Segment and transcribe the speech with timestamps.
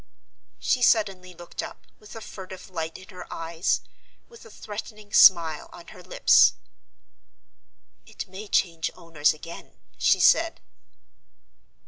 [0.57, 3.81] She suddenly looked up, with a furtive light in her eyes,
[4.27, 6.53] with a threatening smile on her lips.
[8.07, 10.59] "It may change owners again," she said.